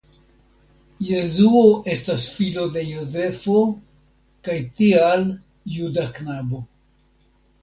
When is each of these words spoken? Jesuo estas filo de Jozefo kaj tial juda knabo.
Jesuo 1.07 1.59
estas 1.95 2.23
filo 2.37 2.63
de 2.77 2.83
Jozefo 2.93 3.59
kaj 4.49 4.57
tial 4.81 5.29
juda 5.77 6.09
knabo. 6.19 6.65